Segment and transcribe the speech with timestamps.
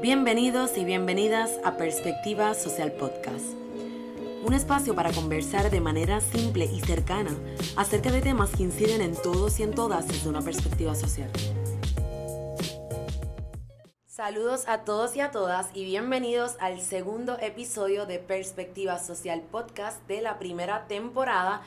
[0.00, 3.44] Bienvenidos y bienvenidas a Perspectiva Social Podcast,
[4.44, 7.36] un espacio para conversar de manera simple y cercana
[7.76, 11.30] acerca de temas que inciden en todos y en todas desde una perspectiva social.
[14.06, 20.06] Saludos a todos y a todas y bienvenidos al segundo episodio de Perspectiva Social Podcast
[20.06, 21.62] de la primera temporada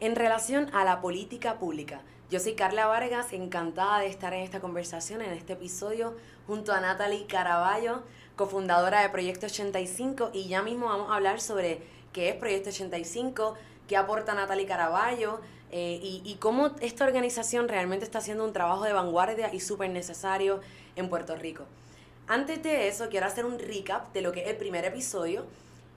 [0.00, 2.02] en relación a la política pública.
[2.28, 6.16] Yo soy Carla Vargas, encantada de estar en esta conversación, en este episodio,
[6.48, 8.02] junto a Natalie Caraballo,
[8.34, 13.54] cofundadora de Proyecto 85, y ya mismo vamos a hablar sobre qué es Proyecto 85,
[13.86, 18.92] qué aporta Natalie Caraballo, eh, y, cómo esta organización realmente está haciendo un trabajo de
[18.92, 20.60] vanguardia y súper necesario
[20.96, 21.64] en Puerto Rico.
[22.26, 25.44] Antes de eso, quiero hacer un recap de lo que es el primer episodio.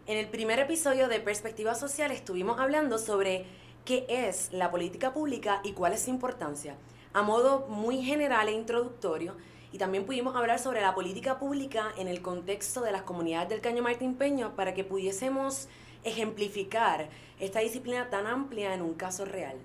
[0.06, 3.46] En el primer episodio de Perspectiva Social estuvimos hablando sobre
[3.90, 6.76] qué es la política pública y cuál es su importancia,
[7.12, 9.36] a modo muy general e introductorio,
[9.72, 13.62] y también pudimos hablar sobre la política pública en el contexto de las comunidades del
[13.62, 15.70] Caño Martín Peño para que pudiésemos
[16.04, 17.09] ejemplificar
[17.40, 19.58] esta disciplina tan amplia en un caso real.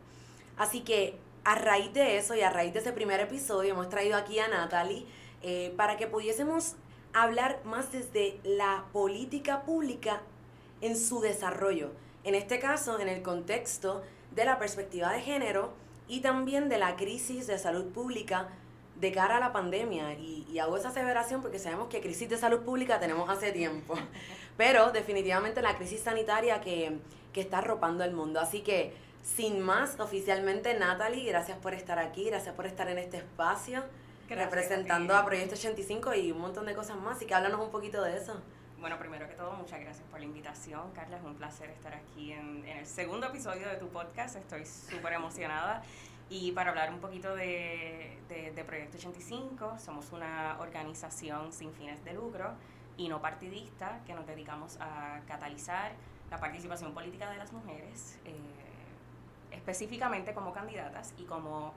[0.57, 4.17] Así que a raíz de eso y a raíz de ese primer episodio hemos traído
[4.17, 5.05] aquí a Natalie
[5.43, 6.77] eh, para que pudiésemos
[7.13, 10.23] hablar más desde la política pública
[10.81, 11.91] en su desarrollo.
[12.25, 14.01] En este caso, en el contexto
[14.35, 15.73] de la perspectiva de género
[16.09, 18.49] y también de la crisis de salud pública
[18.97, 20.15] de cara a la pandemia.
[20.15, 23.95] Y, hago esa aseveración porque sabemos que crisis de salud pública tenemos hace tiempo,
[24.57, 26.99] pero definitivamente la crisis sanitaria que,
[27.33, 28.41] que está arropando el mundo.
[28.41, 33.17] Así que, sin más, oficialmente Natalie, gracias por estar aquí, gracias por estar en este
[33.19, 33.83] espacio,
[34.29, 37.17] representando a, Proyecto 85 y un montón de cosas más.
[37.17, 38.41] Así que háblanos un poquito de eso.
[38.85, 41.17] Bueno, primero que todo, muchas gracias por la invitación, Carla.
[41.17, 44.37] Es un placer estar aquí en, en el segundo episodio de tu podcast.
[44.37, 45.83] Estoy súper emocionada.
[46.29, 52.13] Y para hablar un poquito de, de, Proyecto 85, somos una organización sin fines de
[52.13, 52.53] lucro
[52.99, 55.93] y no partidista que nos dedicamos a catalizar
[56.31, 58.37] la participación política de las mujeres, eh,
[59.51, 61.73] específicamente como candidatas y como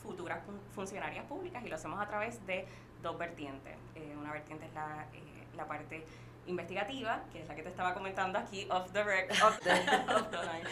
[0.00, 0.44] futuras
[0.76, 2.68] funcionarias públicas, y lo hacemos a través de
[3.02, 3.74] dos vertientes.
[3.96, 6.04] Eh, una vertiente es la, eh, la parte
[6.46, 10.68] investigativa, que es la que te estaba comentando aquí, off the record, off the, line.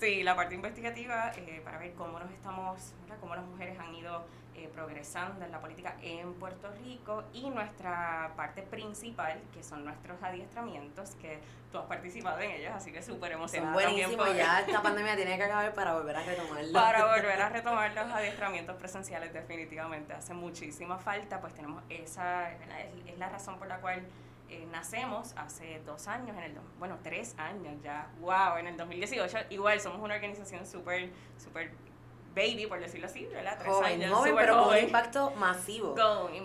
[0.00, 4.24] Sí, la parte investigativa eh, para ver cómo nos estamos, cómo las mujeres han ido
[4.54, 10.22] eh, progresando en la política en Puerto Rico y nuestra parte principal, que son nuestros
[10.22, 11.40] adiestramientos, que
[11.72, 13.72] tú has participado en ellos, así que súper emocionada.
[13.72, 16.72] Buenísimo, ya esta pandemia tiene que acabar para volver a retomarlo.
[16.72, 23.18] Para volver a retomar los adiestramientos presenciales definitivamente, hace muchísima falta, pues tenemos esa, es
[23.18, 24.02] la razón por la cual
[24.52, 29.38] eh, nacemos hace dos años, en el bueno, tres años ya, wow, en el 2018,
[29.50, 31.10] igual somos una organización súper,
[31.42, 31.70] súper
[32.34, 33.56] baby, por decirlo así, ¿verdad?
[33.58, 35.94] Tres años, joven, pero con un impacto masivo.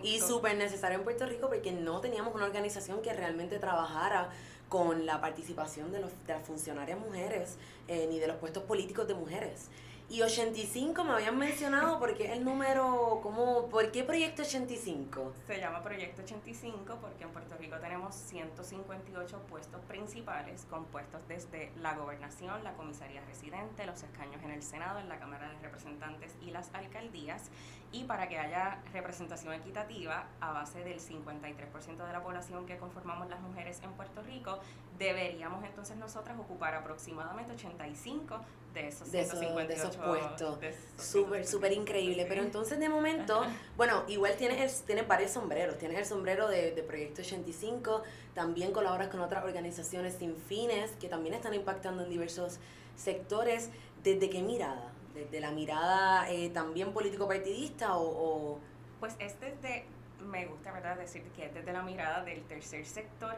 [0.04, 4.30] y súper necesario en Puerto Rico porque no teníamos una organización que realmente trabajara
[4.70, 7.58] con la participación de, los, de las funcionarias mujeres
[7.88, 9.70] eh, ni de los puestos políticos de mujeres.
[10.10, 15.34] Y 85 me habían mencionado porque el número, ¿cómo, ¿por qué Proyecto 85?
[15.46, 21.94] Se llama Proyecto 85 porque en Puerto Rico tenemos 158 puestos principales compuestos desde la
[21.96, 26.52] gobernación, la comisaría residente, los escaños en el Senado, en la Cámara de Representantes y
[26.52, 27.52] las alcaldías.
[27.92, 33.30] Y para que haya representación equitativa a base del 53% de la población que conformamos
[33.30, 34.60] las mujeres en Puerto Rico,
[35.00, 38.42] deberíamos entonces nosotras ocupar aproximadamente 85
[38.74, 39.40] de esos, de esos,
[39.98, 40.60] puestos.
[40.98, 42.26] Súper, súper increíble.
[42.28, 43.42] Pero entonces de momento,
[43.78, 45.78] bueno, igual tienes, tienes varios sombreros.
[45.78, 48.04] Tienes el sombrero de, de Proyecto 85,
[48.34, 52.60] también colaboras con otras organizaciones sin fines que también están impactando en diversos
[52.96, 53.70] sectores.
[54.04, 54.92] ¿Desde qué mirada?
[55.18, 58.60] ¿Desde la mirada eh, también político-partidista o, o...?
[59.00, 59.86] Pues es desde,
[60.24, 63.36] me gusta verdad decir que es desde la mirada del tercer sector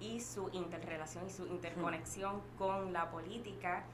[0.00, 3.84] y su interrelación y su interconexión con la política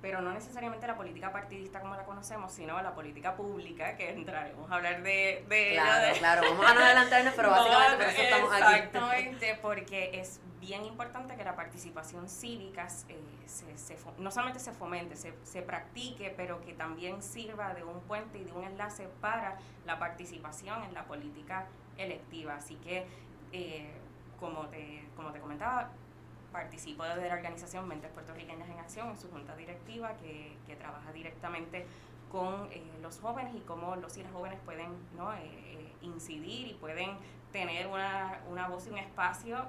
[0.00, 4.70] pero no necesariamente la política partidista como la conocemos, sino la política pública, que entraremos
[4.70, 8.52] a hablar de, de Claro, claro, vamos a no adelantarnos, pero básicamente por eso estamos
[8.52, 8.74] aquí.
[8.74, 14.72] Exactamente, porque es bien importante que la participación cívica eh, se, se, no solamente se
[14.72, 19.08] fomente, se, se practique, pero que también sirva de un puente y de un enlace
[19.20, 21.66] para la participación en la política
[21.98, 22.56] electiva.
[22.56, 23.06] Así que,
[23.52, 23.90] eh,
[24.38, 25.90] como, te, como te comentaba,
[26.52, 31.12] participo desde la organización Mentes Puertorriqueñas en Acción, en su junta directiva, que, que trabaja
[31.12, 31.86] directamente
[32.30, 35.32] con eh, los jóvenes y cómo los y las jóvenes pueden ¿no?
[35.34, 37.16] Eh, eh, incidir y pueden
[37.52, 39.66] tener una, una, voz y un espacio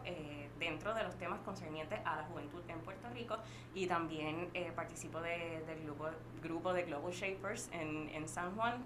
[0.59, 3.37] dentro de los temas concernientes a la juventud en Puerto Rico
[3.73, 6.05] y también participo de, del grupo,
[6.43, 8.83] grupo de Global Shapers en, en San Juan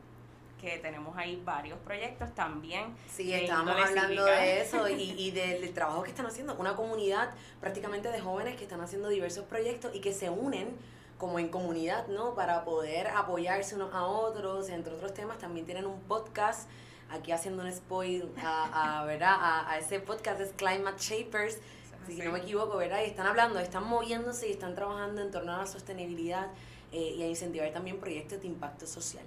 [0.65, 2.95] que tenemos ahí varios proyectos también.
[3.07, 6.55] Sí, estamos hablando de eso y, y del, trabajo que están haciendo.
[6.55, 7.29] Una comunidad
[7.61, 10.75] prácticamente de jóvenes que están haciendo diversos proyectos y que se unen
[11.19, 12.33] como en comunidad, ¿no?
[12.33, 15.37] Para poder apoyarse unos a otros, entre otros temas.
[15.37, 16.67] También tienen un podcast,
[17.11, 19.35] aquí haciendo un spoil a, a, ¿verdad?
[19.39, 21.59] A, ese podcast es Climate Shapers,
[22.07, 23.01] si no me equivoco, ¿verdad?
[23.03, 26.47] Y están hablando, están moviéndose y están trabajando en torno a la sostenibilidad
[26.91, 29.23] eh, y a incentivar también proyectos de impacto social.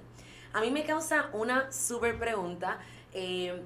[0.54, 2.78] A mí me causa una súper pregunta.
[3.12, 3.60] Eh,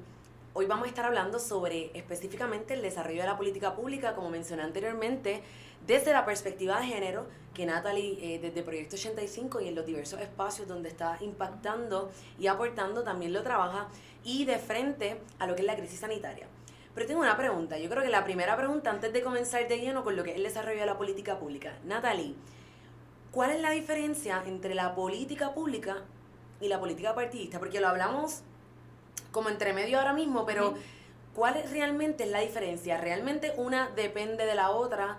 [0.53, 4.65] hoy vamos a estar hablando sobre específicamente el desarrollo de la política pública, como mencioné
[4.65, 5.43] anteriormente,
[5.87, 10.21] desde la perspectiva de género, que Natalie eh, desde Proyecto 85 y en los diversos
[10.21, 13.87] espacios donde está impactando y aportando también lo trabaja,
[14.25, 16.49] y de frente a lo que es la crisis sanitaria.
[16.97, 20.03] Pero tengo una pregunta, yo creo que la primera pregunta antes de comenzar de lleno
[20.03, 21.75] con lo que es el desarrollo de la política pública.
[21.85, 22.35] Natalie,
[23.31, 26.03] ¿cuál es la diferencia entre la política pública
[26.63, 27.59] y la política partidista?
[27.59, 28.43] Porque lo hablamos
[29.31, 30.75] como entre medio ahora mismo, pero
[31.35, 32.99] ¿cuál es realmente la diferencia?
[32.99, 35.19] ¿Realmente una depende de la otra?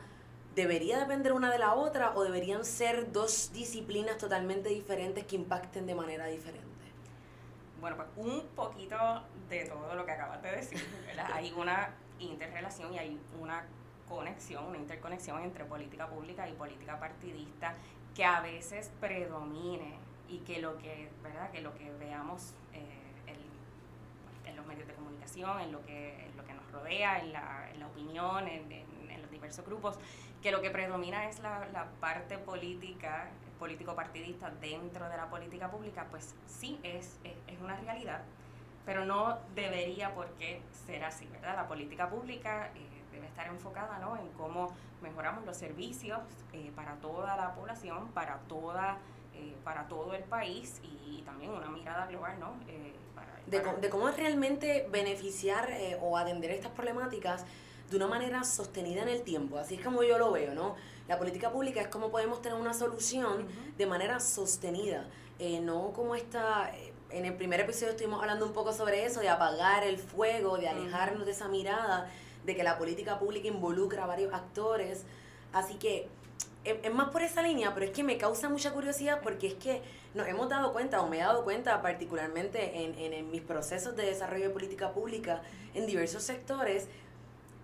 [0.56, 5.86] ¿Debería depender una de la otra o deberían ser dos disciplinas totalmente diferentes que impacten
[5.86, 6.68] de manera diferente?
[7.82, 8.96] Bueno, pues un poquito
[9.50, 10.80] de todo lo que acabas de decir.
[11.34, 13.66] hay una interrelación y hay una
[14.08, 17.76] conexión, una interconexión entre política pública y política partidista
[18.14, 20.03] que a veces predomine
[20.34, 21.52] y que lo que, ¿verdad?
[21.52, 22.90] Que lo que veamos eh,
[24.46, 27.70] en los medios de comunicación, en lo que, en lo que nos rodea, en la,
[27.72, 29.98] en la opinión, en, en los diversos grupos,
[30.44, 36.08] que lo que predomina es la, la parte política, político-partidista dentro de la política pública,
[36.12, 38.22] pues sí, es, es, una realidad,
[38.86, 41.56] pero no debería por qué ser así, ¿verdad?
[41.56, 44.18] La política pública eh, debe estar enfocada ¿no?
[44.18, 46.20] en cómo mejoramos los servicios
[46.52, 48.98] eh, para toda la población, para, toda,
[49.50, 52.54] eh, para todo el país y, también una mirada global, ¿no?
[53.48, 55.70] de, de, cómo realmente beneficiar
[56.02, 57.46] o atender estas problemáticas
[57.90, 59.58] de una manera sostenida en el tiempo.
[59.58, 60.76] Así es como yo lo veo, ¿no?
[61.08, 63.48] La política pública es como podemos tener una solución
[63.78, 65.08] de manera sostenida,
[65.40, 66.72] eh, no como esta...
[66.76, 70.58] Eh, en el primer episodio estuvimos hablando un poco sobre eso, de apagar el fuego,
[70.58, 72.10] de alejarnos de esa mirada,
[72.44, 75.04] de que la política pública involucra a varios actores.
[75.52, 76.08] Así que
[76.64, 79.82] es, más por esa línea, pero es que me causa mucha curiosidad porque es que
[80.14, 83.96] nos hemos dado cuenta, o me he dado cuenta particularmente en, en, en mis procesos
[83.96, 85.42] de desarrollo de política pública
[85.74, 86.88] en diversos sectores,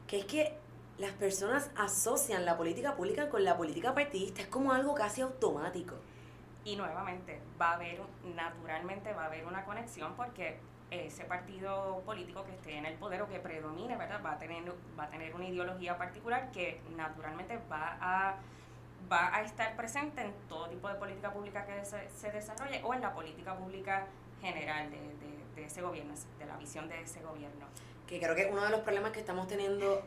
[0.08, 0.58] que es que
[0.98, 5.96] las personas asocian la política pública con la política partidista, es como algo casi automático.
[6.66, 8.02] Y nuevamente, va a haber,
[8.36, 10.60] naturalmente va a haber una conexión porque
[10.92, 14.22] ese partido político que esté en el poder o que predomine, ¿verdad?
[14.26, 14.64] Va a tener,
[15.00, 18.36] va a tener una ideología particular que naturalmente va a,
[19.12, 22.94] va a estar presente en todo tipo de política pública que se, se desarrolle o
[22.94, 24.08] en la política pública
[24.42, 27.66] general de, de, de ese gobierno, de la visión de ese gobierno
[28.10, 30.02] que creo que uno de los problemas que estamos teniendo,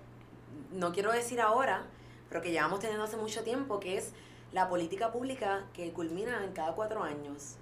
[0.72, 1.84] no quiero decir ahora,
[2.28, 4.12] pero que llevamos teniendo hace mucho tiempo, que es
[4.50, 7.58] la política pública que culmina en cada cuatro años.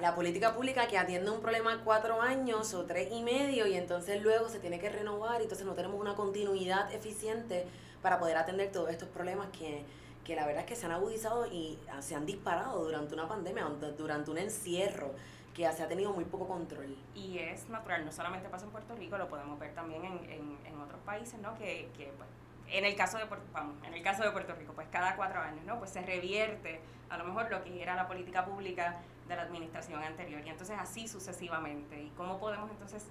[0.00, 4.22] La política pública que atiende un problema cuatro años o tres y medio y entonces
[4.22, 7.66] luego se tiene que renovar y entonces no tenemos una continuidad eficiente
[8.00, 9.84] para poder atender todos estos problemas que,
[10.28, 13.64] que la verdad es que se han agudizado y se han disparado durante una pandemia,
[13.96, 15.14] durante un encierro
[15.54, 16.94] que se ha tenido muy poco control.
[17.14, 20.80] Y es natural, no solamente pasa en Puerto Rico, lo podemos ver también en, en,
[20.82, 21.56] otros países, ¿no?
[21.56, 22.28] Que, que pues,
[22.68, 25.64] en el caso de vamos, en el caso de Puerto Rico, pues cada cuatro años,
[25.64, 25.78] ¿no?
[25.78, 30.04] Pues se revierte a lo mejor lo que era la política pública de la administración
[30.04, 32.02] anterior y entonces así sucesivamente.
[32.02, 33.06] ¿Y cómo podemos entonces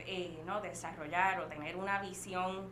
[0.00, 2.68] eh, no desarrollar o tener una visión,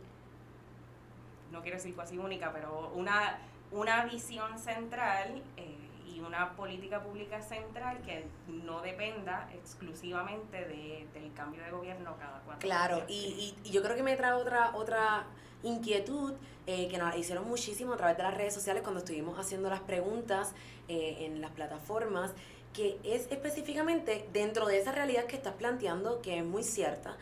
[1.51, 3.39] no quiero decir casi única, pero una,
[3.71, 11.33] una visión central eh, y una política pública central que no dependa exclusivamente de, del
[11.35, 15.27] cambio de gobierno cada cuatro Claro, y, y, yo creo que me trae otra, otra
[15.63, 16.35] inquietud
[16.67, 19.81] eh, que nos hicieron muchísimo a través de las redes sociales cuando estuvimos haciendo las
[19.81, 20.53] preguntas
[20.89, 22.33] eh, en las plataformas,
[22.73, 27.17] que es específicamente dentro de esa realidad que estás planteando, que es muy cierta,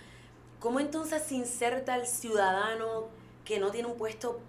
[0.60, 3.08] ¿cómo entonces se inserta el ciudadano
[3.44, 4.40] que no tiene un puesto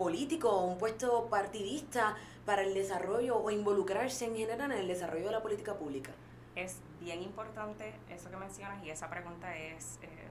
[0.00, 2.16] político o un puesto partidista
[2.46, 6.12] para el desarrollo o involucrarse en general en el desarrollo de la política pública?
[6.56, 10.28] Es bien importante eso que mencionas y esa pregunta es, eh,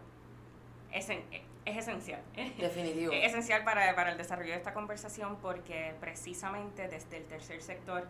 [0.92, 1.08] es,
[1.78, 2.20] esencial.
[2.58, 3.12] Definitivo.
[3.14, 8.08] es esencial para, para el desarrollo de esta conversación porque precisamente desde el tercer sector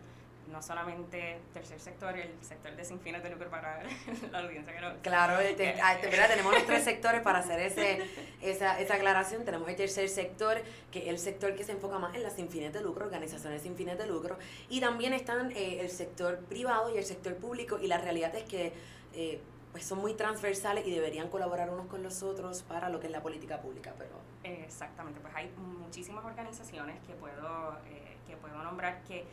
[0.50, 3.82] no solamente tercer sector, el sector de sin fines de lucro para
[4.32, 4.94] la audiencia que no...
[5.02, 8.02] Claro, este, ah, este, tenemos los tres sectores para hacer ese,
[8.40, 9.44] esa, esa aclaración.
[9.44, 12.48] Tenemos el tercer sector, que es el sector que se enfoca más en las sin
[12.48, 14.38] fines de lucro, organizaciones sin fines de lucro,
[14.68, 18.44] y también están eh, el sector privado y el sector público, y la realidad es
[18.44, 18.72] que...
[19.14, 19.40] Eh,
[19.72, 23.12] pues son muy transversales y deberían colaborar unos con los otros para lo que es
[23.12, 24.10] la política pública, pero...
[24.42, 29.24] Exactamente, pues hay muchísimas organizaciones que puedo, eh, que puedo nombrar que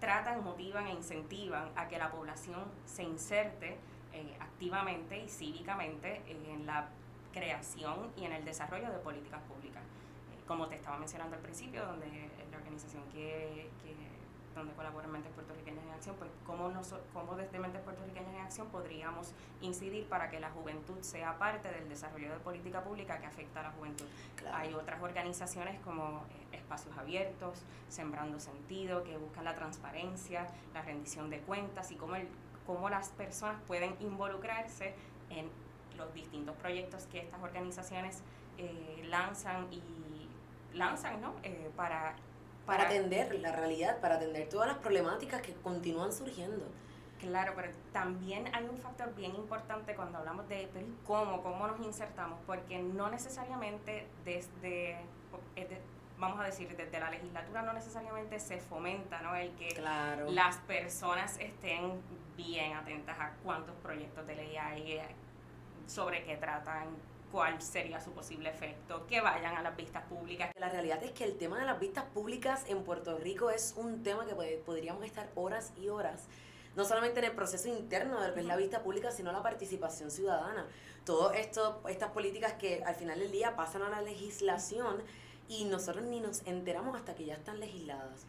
[0.00, 3.78] tratan, motivan e incentivan a que la población se inserte
[4.12, 6.88] eh, activamente y cívicamente en la
[7.32, 9.82] creación y en el desarrollo de políticas públicas.
[9.84, 12.06] Eh, como te estaba mencionando al principio, donde
[12.50, 13.94] la organización que, que
[14.54, 16.72] donde colaboran Mentes Puertorriqueñas en Acción, pues cómo,
[17.12, 21.88] cómo desde Mentes Puertorriqueñas en Acción podríamos incidir para que la juventud sea parte del
[21.88, 24.06] desarrollo de política pública que afecta a la juventud.
[24.52, 31.30] Hay otras organizaciones como eh, Espacios Abiertos, Sembrando Sentido, que buscan la transparencia, la rendición
[31.30, 32.28] de cuentas y cómo, el,
[32.66, 34.94] cómo las personas pueden involucrarse
[35.30, 35.48] en
[35.96, 38.22] los distintos proyectos que estas organizaciones
[38.58, 39.80] eh, lanzan y
[40.74, 41.34] lanzan ¿no?
[41.42, 42.14] Eh, para
[42.70, 46.64] para atender la realidad, para atender todas las problemáticas que continúan surgiendo.
[47.18, 50.68] Claro, pero también hay un factor bien importante cuando hablamos de
[51.04, 54.98] cómo, cómo nos insertamos, porque no necesariamente desde,
[56.16, 59.34] vamos a decir, desde la legislatura no necesariamente se fomenta ¿no?
[59.34, 59.82] el que
[60.28, 62.00] las personas estén
[62.36, 65.08] bien atentas a cuántos proyectos de ley hay, eh,
[65.88, 66.86] sobre qué tratan,
[67.30, 70.50] cuál sería su posible efecto, que vayan a las vistas públicas.
[70.58, 74.02] La realidad es que el tema de las vistas públicas en Puerto Rico es un
[74.02, 74.34] tema que
[74.64, 76.26] podríamos estar horas y horas,
[76.76, 79.42] no solamente en el proceso interno de lo que es la vista pública, sino la
[79.42, 80.66] participación ciudadana.
[81.04, 85.02] Todo esto, estas políticas que al final del día pasan a la legislación
[85.48, 88.26] y nosotros ni nos enteramos hasta que ya están legisladas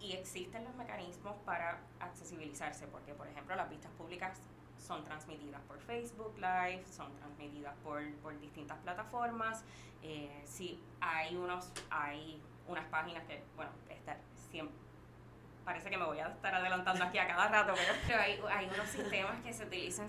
[0.00, 4.38] y existen los mecanismos para accesibilizarse, porque por ejemplo las vistas públicas
[4.78, 9.64] son transmitidas por Facebook Live, son transmitidas por, por distintas plataformas.
[10.02, 14.18] Eh, sí, hay unos, hay unas páginas que, bueno, estar
[14.50, 14.86] siempre
[15.66, 17.74] parece que me voy a estar adelantando aquí a cada rato,
[18.06, 20.06] pero hay, hay unos sistemas que se utilizan,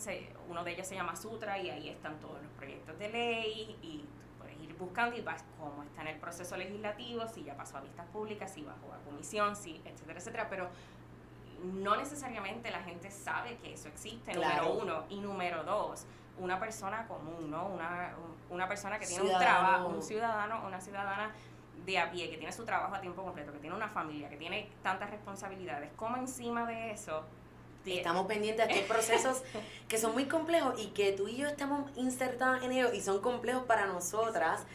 [0.48, 4.06] uno de ellos se llama Sutra y ahí están todos los proyectos de ley y
[4.38, 7.82] puedes ir buscando y vas cómo está en el proceso legislativo, si ya pasó a
[7.82, 10.70] vistas públicas, si bajó a comisión, si, etcétera, etcétera, pero
[11.64, 15.04] no necesariamente la gente sabe que eso existe, número uno.
[15.10, 16.06] Y número dos,
[16.40, 17.68] una persona común, ¿no?
[17.68, 18.14] Una,
[18.50, 21.32] una persona que tiene un trabajo, un ciudadano, una ciudadana
[21.86, 24.38] de a pie, que tiene su trabajo a tiempo completo, que tiene una familia, que
[24.38, 27.24] tiene tantas responsabilidades, como encima de eso...
[27.86, 29.44] Estamos pendientes de estos procesos
[29.88, 33.22] que son muy complejos y que tú y yo estamos insertados en ellos y son
[33.22, 34.66] complejos para nosotras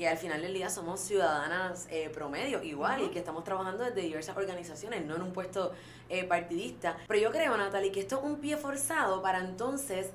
[0.00, 4.00] que al final del día somos ciudadanas eh, promedio igual y que estamos trabajando desde
[4.00, 5.72] diversas organizaciones, no en un puesto
[6.08, 6.96] eh, partidista.
[7.06, 10.08] Pero yo creo, Natalie, que esto es un pie forzado para entonces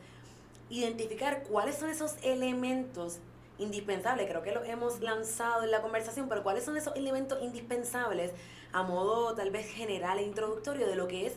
[0.71, 3.19] identificar cuáles son esos elementos
[3.59, 8.31] indispensables, creo que lo hemos lanzado en la conversación, pero cuáles son esos elementos indispensables
[8.73, 11.33] a modo tal vez general e introductorio de lo que es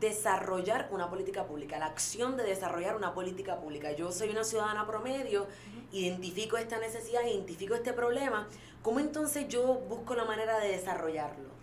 [0.00, 3.92] desarrollar una política pública, la acción de desarrollar una política pública.
[3.92, 5.46] Yo soy una ciudadana promedio,
[5.92, 8.48] identifico esta necesidad, identifico este problema,
[8.82, 11.54] ¿cómo entonces yo busco la manera de desarrollarlo?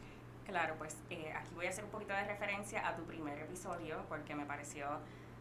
[0.45, 4.03] Claro, pues eh, aquí voy a hacer un poquito de referencia a tu primer episodio
[4.09, 4.87] porque me pareció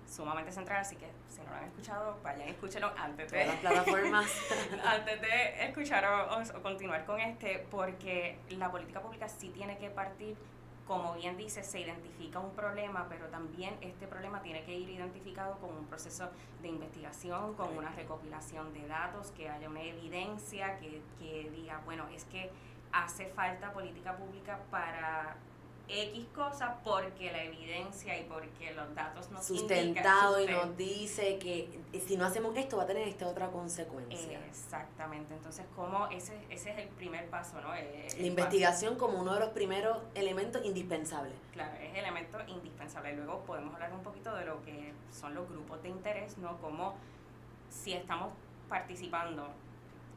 [0.07, 3.57] sumamente central, así que si no lo han escuchado, vayan y escúchenlo antes de, las
[3.57, 4.27] plataformas.
[4.85, 10.37] antes de escuchar o continuar con este, porque la política pública sí tiene que partir
[10.91, 15.57] como bien dice, se identifica un problema, pero también este problema tiene que ir identificado
[15.61, 16.29] con un proceso
[16.63, 22.09] de investigación, con una recopilación de datos, que haya una evidencia que, que diga, bueno,
[22.09, 22.51] es que
[22.91, 25.37] hace falta política pública para
[25.91, 31.81] X cosas porque la evidencia y porque los datos nos sustentado y nos dice que
[32.07, 34.41] si no hacemos esto va a tener esta otra consecuencia.
[34.47, 37.71] Exactamente, entonces como ese, ese es el primer paso, ¿no?
[37.71, 41.35] la investigación como uno de los primeros elementos indispensables.
[41.53, 43.15] Claro, es elemento indispensable.
[43.17, 46.59] Luego podemos hablar un poquito de lo que son los grupos de interés, ¿no?
[46.61, 46.95] Como
[47.69, 48.33] si estamos
[48.69, 49.49] participando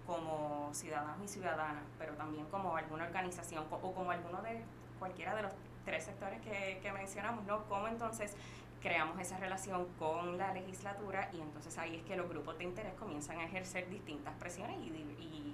[0.06, 4.64] como ciudadanos y ciudadanas, pero también como alguna organización o como alguno de
[5.04, 5.52] cualquiera de los
[5.84, 7.66] tres sectores que, que mencionamos, ¿no?
[7.66, 8.38] ¿Cómo entonces
[8.82, 12.94] creamos esa relación con la legislatura y entonces ahí es que los grupos de interés
[12.94, 15.53] comienzan a ejercer distintas presiones y, y,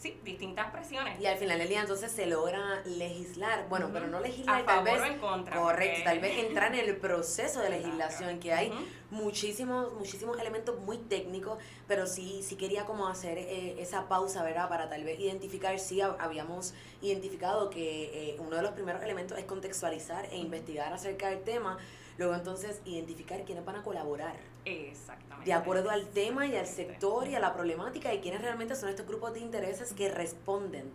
[0.00, 1.20] sí, distintas presiones.
[1.20, 4.84] Y al final del día entonces se logra legislar, bueno, pero no legislar, A tal
[4.84, 5.56] favor vez, o en contra.
[5.60, 8.72] correcto, porque- tal vez entrar en el proceso de legislación, que hay
[9.10, 14.68] muchísimos, muchísimos elementos muy técnicos, pero sí, sí quería como hacer eh, esa pausa, ¿verdad?
[14.68, 19.38] Para tal vez identificar, sí hab- habíamos identificado que eh, uno de los primeros elementos
[19.38, 21.76] es contextualizar e investigar acerca del tema,
[22.18, 25.46] luego entonces identificar quiénes van a colaborar Exactamente.
[25.46, 28.88] de acuerdo al tema y al sector y a la problemática y quiénes realmente son
[28.88, 30.90] estos grupos de intereses que responden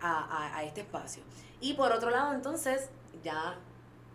[0.00, 1.22] a, a- a este espacio.
[1.60, 2.88] Y por otro lado, entonces,
[3.22, 3.56] ya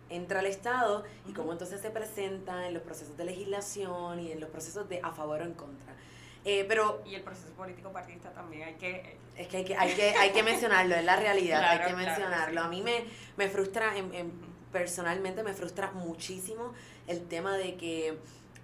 [0.08, 4.40] entra el Estado y cómo entonces se presenta en los procesos de legislación y en
[4.40, 5.94] los procesos de a favor o en contra.
[6.44, 9.16] Eh, pero Y el proceso político partidista también hay que...
[9.36, 11.94] es que hay que, hay que, hay que mencionarlo, es la realidad, Claro, hay que
[11.94, 12.60] claro, mencionarlo.
[12.60, 12.66] sí.
[12.66, 13.04] A mí me,
[13.36, 14.32] me frustra, en, en-
[14.72, 16.72] personalmente me frustra muchísimo
[17.08, 18.16] el tema de que,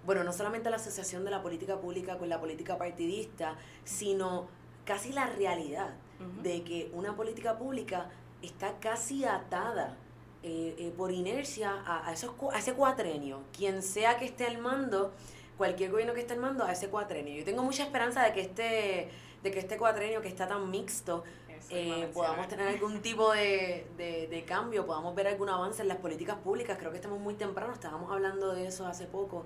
[0.05, 4.47] bueno, no solamente la asociación de la política pública con la política partidista, sino
[4.85, 5.93] casi la realidad
[6.41, 8.09] de que una política pública
[8.41, 9.97] está casi atada
[10.41, 13.41] eh, eh, por inercia a, a, esos, a ese cuatrenio.
[13.55, 15.13] Quien sea que esté al mando,
[15.57, 17.33] cualquier gobierno que esté al mando, a ese cuatrenio.
[17.35, 19.09] Yo tengo mucha esperanza de que este,
[19.43, 21.23] de que este cuatrenio que está tan mixto,
[21.69, 25.97] eh, podamos tener algún tipo de, de, de cambio, podamos ver algún avance en las
[25.97, 26.77] políticas públicas.
[26.77, 29.45] Creo que estamos muy temprano, estábamos hablando de eso hace poco.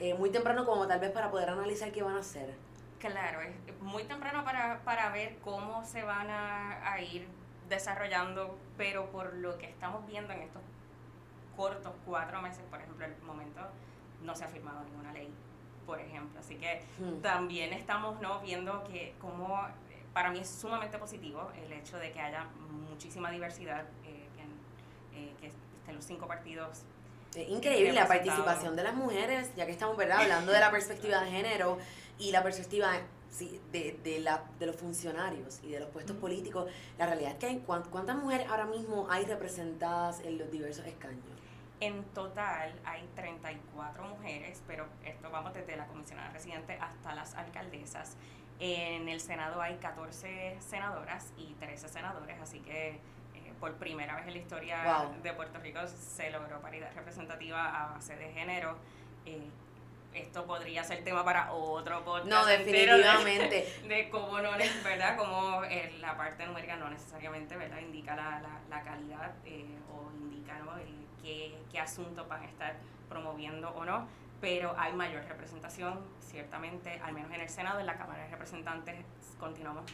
[0.00, 2.54] Eh, muy temprano como tal vez para poder analizar qué van a hacer.
[2.98, 7.26] Claro, es muy temprano para, para ver cómo se van a, a ir
[7.68, 10.62] desarrollando, pero por lo que estamos viendo en estos
[11.56, 13.60] cortos cuatro meses, por ejemplo, el momento
[14.22, 15.32] no se ha firmado ninguna ley,
[15.86, 16.40] por ejemplo.
[16.40, 17.20] Así que Hmm.
[17.20, 18.40] también estamos ¿no?
[18.40, 22.44] viendo que como eh, para mí es sumamente positivo el hecho de que haya
[22.88, 26.99] muchísima diversidad, eh, que, en- eh, que estén los cinco partidos Eh,
[27.36, 30.20] increíble la participación de las mujeres, ya que estamos ¿verdad?
[30.20, 31.78] hablando de la perspectiva de género
[32.18, 32.92] y la perspectiva
[33.30, 36.70] sí, de, de, la, de los funcionarios y de los puestos políticos.
[36.98, 40.84] La realidad es que hay cuán- cuántas mujeres ahora mismo hay representadas en los diversos
[40.86, 41.24] escaños.
[41.80, 48.16] En total hay 34 mujeres, pero esto vamos desde la comisionada residente hasta las alcaldesas.
[48.58, 52.98] En el Senado hay 14 senadoras y 13 senadores, así que
[53.60, 55.22] por primera vez en la historia Wow.
[55.22, 58.76] de Puerto Rico se logró paridad representativa a base de género.
[59.26, 59.48] Eh,
[60.14, 62.26] esto podría ser tema para otro podcast.
[62.26, 63.80] No, de- definitivamente.
[63.88, 64.50] de cómo no,
[64.82, 65.16] ¿verdad?
[65.16, 67.78] Cómo eh, la parte numérica no necesariamente, ¿verdad?
[67.78, 70.76] Indica la, la, la calidad eh, o indica, ¿no?
[70.78, 72.74] El qué, qué asuntos van a estar
[73.08, 74.08] promoviendo o no,
[74.40, 78.96] pero hay mayor representación, ciertamente, al menos en el Senado, en la Cámara de Representantes
[79.38, 79.84] continuamos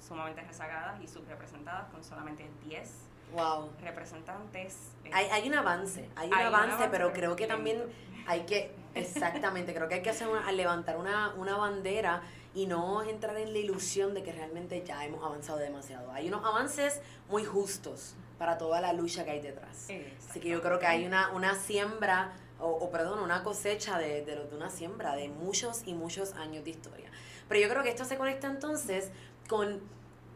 [0.00, 3.70] sumamente rezagadas y subrepresentadas con solamente 10 Wow.
[3.82, 4.74] representantes.
[5.04, 7.82] eh, Hay, hay un avance, hay un Hay un avance, pero creo que también
[8.26, 12.22] hay que, exactamente, creo que hay que hacer una, levantar una, una bandera
[12.54, 16.10] y no entrar en la ilusión de que realmente ya hemos avanzado demasiado.
[16.12, 19.88] Hay unos avances muy justos para toda la lucha que hay detrás.
[20.28, 24.24] Así que yo creo que hay una, una siembra, o, o perdón, una cosecha de,
[24.24, 27.10] de, de una siembra de muchos y muchos años de historia.
[27.48, 29.10] Pero yo creo que esto se conecta entonces
[29.48, 29.80] con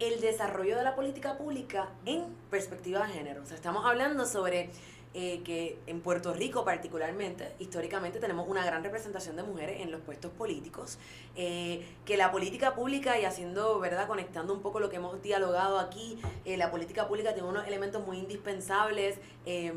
[0.03, 3.43] el desarrollo de la política pública en perspectiva de género.
[3.43, 4.71] O sea, estamos hablando sobre
[5.15, 10.01] eh, que en Puerto Rico particularmente, históricamente tenemos una gran representación de mujeres en los
[10.01, 10.99] puestos políticos,
[11.37, 15.79] eh, que la política pública, y haciendo, ¿verdad?, conectando un poco lo que hemos dialogado
[15.79, 19.73] aquí, eh, la política pública tiene unos elementos muy indispensables eh,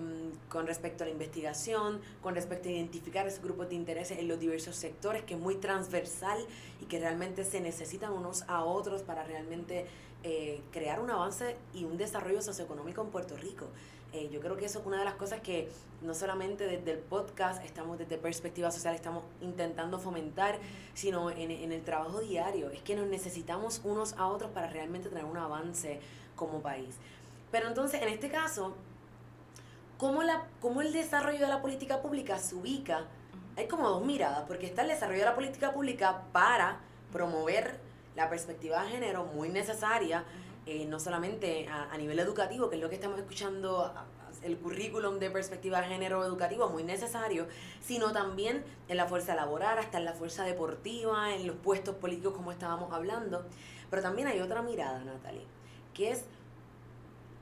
[0.47, 4.39] con respecto a la investigación, con respecto a identificar esos grupos de intereses en los
[4.39, 6.37] diversos sectores, que es muy transversal
[6.81, 9.85] y que realmente se necesitan unos a otros para realmente
[10.27, 13.67] eh, crear un avance y un desarrollo socioeconómico en Puerto Rico.
[14.11, 15.69] Eh, yo creo que eso es una de las cosas que
[16.01, 20.57] no solamente desde el podcast estamos, desde perspectiva social, estamos intentando fomentar,
[20.95, 22.71] sino en, en el trabajo diario.
[22.71, 25.99] Es que nos necesitamos unos a otros para realmente tener un avance
[26.35, 26.95] como país.
[27.51, 28.73] Pero entonces, en este caso,
[29.99, 33.05] ¿cómo, la, cómo el desarrollo de la política pública se ubica?
[33.57, 36.79] Hay como dos miradas, porque está el desarrollo de la política pública para
[37.11, 37.84] promover
[38.15, 40.23] la perspectiva de género muy necesaria,
[40.65, 43.93] eh, no solamente a, a, nivel educativo, que es lo que estamos escuchando,
[44.45, 47.47] el currículum de perspectiva de género educativo muy necesario,
[47.81, 52.33] sino también en la fuerza laboral, hasta en la fuerza deportiva, en los puestos políticos
[52.33, 53.45] como estábamos hablando.
[53.89, 55.45] Pero también hay otra mirada, Natalie,
[55.93, 56.25] que es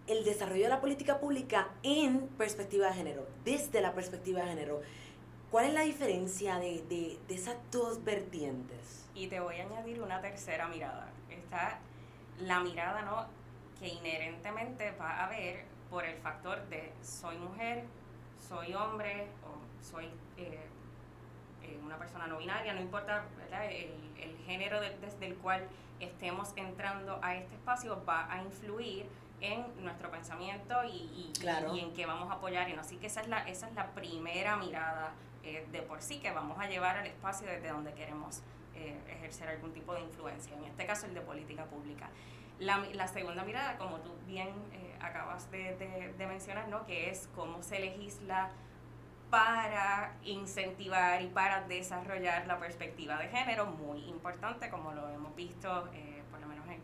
[0.07, 4.81] el desarrollo de la política pública en perspectiva de género, desde la perspectiva de género.
[5.53, 9.07] ¿Cuál es la diferencia de, de, de esas dos vertientes?
[9.13, 11.07] Y te voy a añadir una tercera mirada.
[11.29, 11.77] Está
[12.39, 13.27] la mirada ¿no?
[13.79, 17.83] que inherentemente va a haber por el factor de soy mujer,
[18.49, 20.05] soy hombre o soy
[20.37, 20.57] eh,
[21.61, 23.23] eh, una persona no binaria, no importa
[23.69, 25.67] El, el, género desde el cual
[25.99, 29.05] estemos entrando a este espacio, va a influir
[29.39, 32.67] en nuestro pensamiento y, y, en qué vamos a apoyar.
[32.69, 35.13] Y así que esa es la, esa es la primera mirada
[35.43, 38.41] eh, de por sí que vamos a llevar al espacio desde donde queremos
[38.75, 42.09] eh, ejercer algún tipo de influencia, en este caso el de política pública.
[42.59, 46.85] La, segunda mirada, como tú bien eh, acabas de, mencionar, ¿no?
[46.85, 48.51] que es cómo se legisla
[49.29, 55.89] para incentivar y para desarrollar la perspectiva de género, muy importante, como lo hemos visto,
[56.31, 56.81] por lo menos en,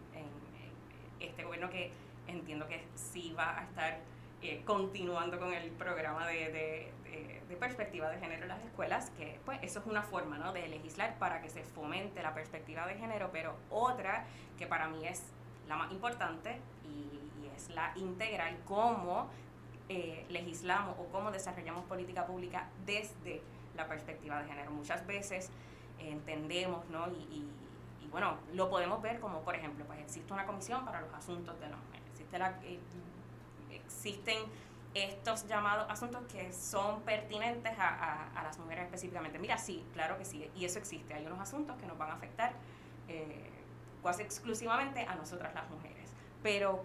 [1.22, 1.91] este gobierno que
[2.28, 4.00] entiendo que sí va a estar
[4.65, 6.91] continuando con el programa de
[7.60, 10.54] perspectiva de género en las escuelas, que pues eso es una forma ¿no?
[10.54, 14.26] de legislar para que se fomente la perspectiva de género, pero otra
[14.58, 15.24] que para mí es
[15.67, 17.19] la más importante y,
[17.56, 19.28] es la integral, cómo
[19.89, 23.41] eh, legislamos o cómo desarrollamos política pública desde
[23.76, 24.72] la perspectiva de género.
[24.72, 25.50] Muchas veces
[26.00, 27.08] entendemos, ¿no?
[27.10, 27.45] Y,
[28.10, 31.67] bueno, lo podemos ver como, por ejemplo, pues existe una comisión para los asuntos de
[31.67, 31.80] los
[32.32, 32.80] la, eh,
[33.72, 34.38] existen
[34.93, 39.38] estos llamados asuntos que son pertinentes a, a, las mujeres específicamente.
[39.38, 41.13] Mira, sí, claro que sí, y eso existe.
[41.13, 42.54] Hay unos asuntos que nos van a afectar
[43.08, 43.49] eh,
[44.04, 46.10] casi exclusivamente a nosotras las mujeres,
[46.41, 46.84] pero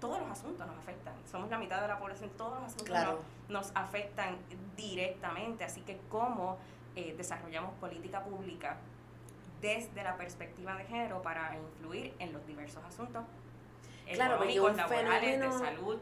[0.00, 1.14] todos los asuntos nos afectan.
[1.30, 4.36] Somos la mitad de la población, todos los asuntos nos, afectan
[4.76, 6.58] directamente, así que cómo
[6.96, 8.76] eh, desarrollamos política pública
[9.60, 13.24] desde la perspectiva de género para influir en los diversos asuntos
[14.12, 15.98] claro, económicos, laborales, de salud,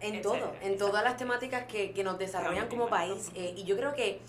[0.00, 3.30] en todo, en todas las temáticas que, que nos desarrollan como país.
[3.34, 4.20] Eh, y yo creo que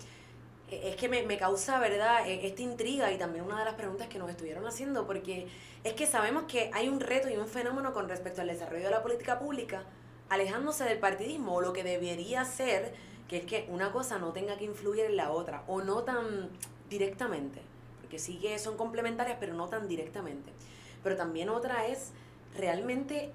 [0.70, 3.74] eh, es que me, me causa, ¿verdad?, e, esta intriga y también una de las
[3.74, 5.48] preguntas que nos estuvieron haciendo, porque
[5.84, 8.90] es que sabemos que hay un reto y un fenómeno con respecto al desarrollo de
[8.90, 9.84] la política pública,
[10.28, 12.94] alejándose del partidismo, o lo que debería ser,
[13.28, 16.50] que es que una cosa no tenga que influir en la otra, o no tan
[16.90, 17.60] directamente,
[18.00, 20.52] porque sí que son complementarias, pero no tan directamente.
[21.02, 22.12] Pero también otra es
[22.56, 23.32] realmente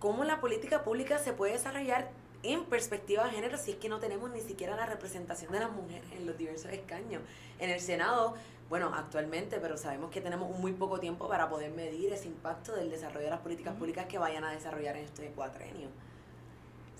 [0.00, 2.10] cómo la política pública se puede desarrollar
[2.42, 5.70] en perspectiva de género si es que no tenemos ni siquiera la representación de las
[5.70, 7.22] mujeres en los diversos escaños.
[7.58, 8.34] En el Senado,
[8.70, 12.90] bueno, actualmente, pero sabemos que tenemos muy poco tiempo para poder medir ese impacto del
[12.90, 15.90] desarrollo de las políticas públicas que vayan a desarrollar en este cuatrenio.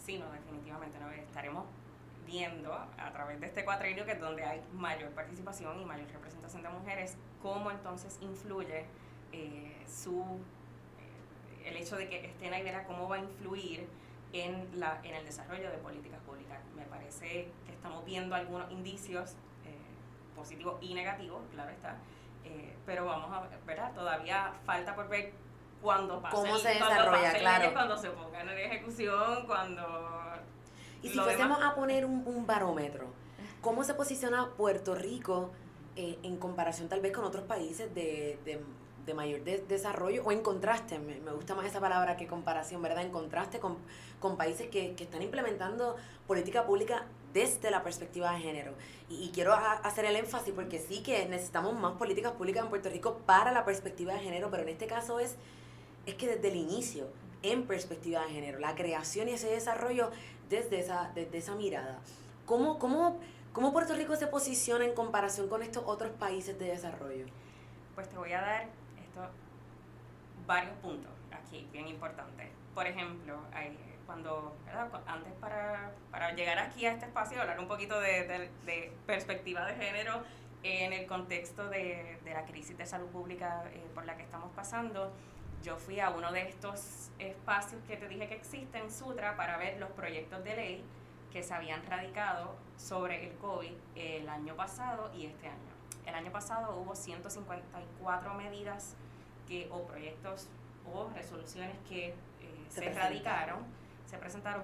[0.05, 1.65] Sí, no, definitivamente no estaremos
[2.27, 6.63] viendo a través de este cuatrenio que es donde hay mayor participación y mayor representación
[6.63, 8.85] de mujeres, cómo entonces influye
[9.33, 10.39] eh, su
[11.65, 13.87] el hecho de que estén ahí verá cómo va a influir
[14.33, 16.59] en, la, en el desarrollo de políticas públicas.
[16.77, 19.33] Me parece que estamos viendo algunos indicios
[19.65, 19.77] eh,
[20.37, 21.97] positivos y negativos, claro está,
[22.45, 23.95] eh, pero vamos a ver.
[23.95, 25.33] Todavía falta por ver
[25.81, 27.73] cuándo pase, ¿Cómo se desarrolla, claro.
[27.73, 29.83] cuando se pongan en ejecución, cuando...
[31.03, 33.07] Y si fuésemos a poner un, un, barómetro,
[33.63, 35.51] ¿cómo se posiciona Puerto Rico
[35.97, 38.63] eh, en comparación tal vez con otros países de, de
[39.07, 43.03] de mayor desarrollo o en contraste, me, gusta más esa palabra que comparación, ¿verdad?
[43.03, 43.77] En contraste con,
[44.19, 48.75] con países que, que, están implementando política pública desde la perspectiva de género.
[49.09, 53.19] Y, quiero hacer el énfasis porque sí que necesitamos más políticas públicas en Puerto Rico
[53.27, 55.37] para la perspectiva de género, pero en este caso es,
[56.07, 57.09] es que desde el inicio,
[57.43, 60.11] en perspectiva de género, la creación y ese desarrollo
[60.49, 61.99] desde esa, desde esa mirada.
[62.45, 63.19] ¿Cómo, cómo,
[63.53, 67.27] ¿Cómo Puerto Rico se posiciona en comparación con estos otros países de desarrollo?
[67.95, 68.69] Pues te voy a dar
[70.47, 72.49] varios puntos aquí bien importantes.
[72.75, 73.39] Por ejemplo,
[74.07, 74.57] cuando,
[75.07, 78.51] antes para, para, llegar aquí a este espacio, hablar un poquito de,
[79.07, 80.23] perspectiva de género
[80.63, 85.13] en el contexto de, la crisis de salud pública eh, por la que estamos pasando,
[85.63, 89.79] yo fui a uno de estos espacios que te dije que existen, Sutra, para ver
[89.79, 90.85] los proyectos de ley
[91.33, 95.71] que se habían radicado sobre el COVID el año pasado y este año.
[96.07, 98.97] El año pasado hubo 154 medidas
[99.71, 100.49] o proyectos
[100.93, 102.15] o resoluciones que eh,
[102.69, 103.59] se, radicaron,
[104.07, 104.63] se presentaron.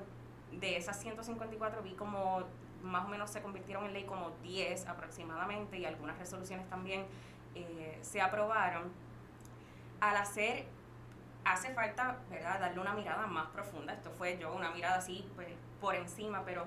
[0.53, 2.44] De esas 154 vi como
[2.83, 7.05] más o menos se convirtieron en ley como 10 aproximadamente y algunas resoluciones también
[7.55, 8.92] eh, se aprobaron.
[10.01, 10.66] Al hacer,
[11.44, 13.92] hace falta, ¿verdad?, darle una mirada más profunda.
[13.92, 15.49] Esto fue yo una mirada así pues,
[15.81, 16.66] por encima, pero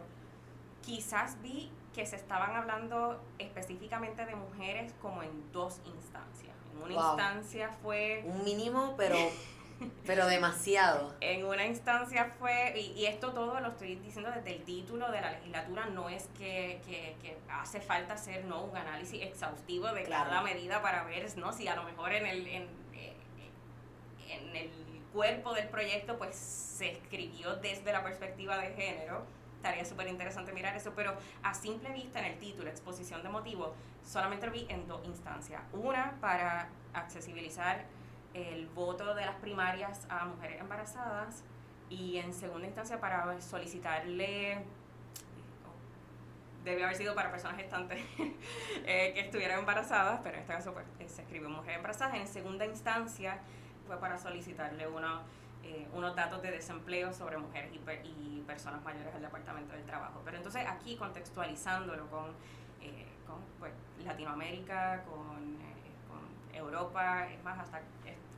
[0.81, 7.69] quizás vi que se estaban hablando específicamente de mujeres como en dos instancias una instancia
[7.81, 8.23] fue...
[8.25, 9.17] Un mínimo, pero,
[10.05, 11.15] pero demasiado.
[11.21, 15.31] En una instancia fue, y, esto todo lo estoy diciendo desde el título de la
[15.31, 18.63] legislatura, no es que, que, que hace falta hacer ¿no?
[18.63, 21.53] un análisis exhaustivo de cada medida para ver ¿no?
[21.53, 22.67] si a lo mejor en el, en,
[24.29, 24.69] en el
[25.13, 29.25] cuerpo del proyecto pues se escribió desde la perspectiva de género
[29.59, 33.71] estaría súper interesante mirar eso, pero a simple vista en el título, exposición de motivos,
[34.05, 35.61] solamente lo vi en dos instancias.
[35.73, 37.83] Una, para accesibilizar
[38.33, 41.43] el voto de las primarias a mujeres embarazadas
[41.89, 44.63] y en segunda instancia para solicitarle
[46.63, 47.99] debió haber sido para personas gestantes
[48.85, 52.15] eh, que estuvieran embarazadas, pero en este caso pues, eh, se escribió mujer embarazada.
[52.15, 53.39] En segunda instancia
[53.87, 55.21] fue para solicitarle uno,
[55.63, 57.79] eh, unos datos de desempleo sobre mujeres y,
[58.49, 60.23] personas mayores al Departamento del Trabajo.
[60.25, 62.25] Pero entonces aquí contextualizándolo con,
[63.27, 63.71] con pues,
[64.03, 65.55] Latinoamérica, con,
[66.07, 67.79] con, Europa, es más, hasta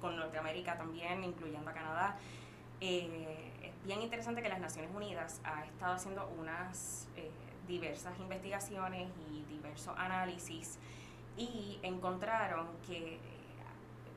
[0.01, 2.17] con Norteamérica también, incluyendo a Canadá,
[2.81, 3.07] es
[3.85, 7.07] bien interesante que las Naciones Unidas ha estado haciendo unas
[7.71, 10.77] diversas investigaciones y diversos análisis
[11.37, 13.19] y encontraron que eh,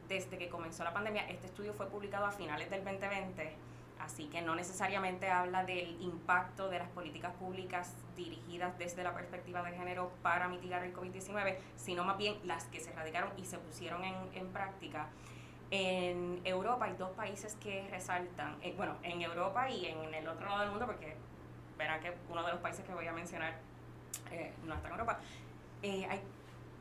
[0.08, 3.54] desde que comenzó la pandemia, este estudio fue publicado a finales del 2020,
[4.00, 9.62] así que no necesariamente habla del impacto de las políticas públicas dirigidas desde la perspectiva
[9.62, 13.58] de género para mitigar el COVID-19, sino más bien las que se radicaron y se
[13.58, 15.08] pusieron en, en práctica.
[15.70, 20.46] En Europa hay dos países que resaltan, eh, bueno, en Europa y en el otro
[20.46, 21.16] lado del mundo, porque
[21.76, 23.54] verán que uno de los países que voy a mencionar
[24.30, 25.18] eh, no está en Europa.
[25.82, 26.20] Eh, hay,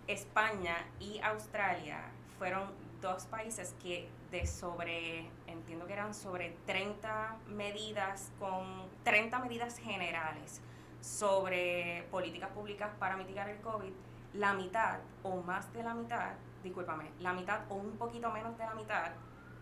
[0.08, 2.02] España y Australia
[2.38, 2.64] fueron
[3.04, 10.62] dos países que de sobre, entiendo que eran sobre 30 medidas con 30 medidas generales
[11.02, 13.92] sobre políticas públicas para mitigar el COVID,
[14.34, 16.32] la mitad o más de la mitad,
[16.64, 19.12] discúlpame, la mitad o un poquito menos de la mitad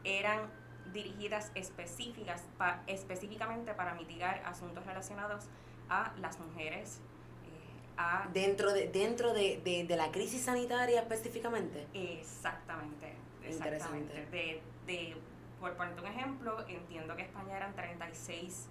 [0.04, 0.50] eran
[0.94, 2.44] dirigidas específicas
[2.86, 5.46] específicamente para mitigar asuntos relacionados
[5.90, 7.00] a las mujeres.
[7.46, 11.88] Eh, a dentro de dentro de, de, la crisis sanitaria específicamente.
[11.94, 13.31] Exactamente.
[13.50, 14.62] Interesante.
[14.86, 15.16] De,
[15.60, 18.68] por ponerte un ejemplo, entiendo que España eran 36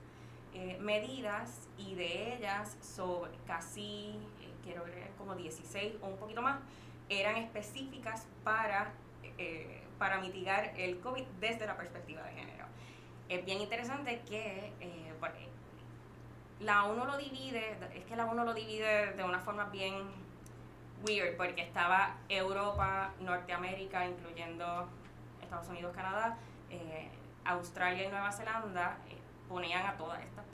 [0.55, 6.43] eh, medidas y de ellas sobre casi, eh, quiero ver, como 16 o un poquito
[6.43, 6.61] más,
[7.09, 8.93] eran específicas para
[10.01, 12.65] para mitigar el COVID desde la perspectiva de género.
[13.29, 15.13] Es bien interesante que eh,
[16.61, 20.09] la ONU lo divide, es que la ONU lo divide de una forma bien
[21.07, 24.89] weird, porque estaba Europa, Norteamérica, incluyendo
[25.43, 26.39] Estados Unidos, Canadá,
[26.71, 27.11] eh,
[27.45, 29.17] Australia y Nueva Zelanda, eh,
[29.49, 30.45] ponían a todas estas